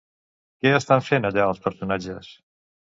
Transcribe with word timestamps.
Què 0.63 0.71
estan 0.79 1.05
fent 1.11 1.31
allà 1.31 1.47
els 1.53 1.63
personatges? 1.69 2.35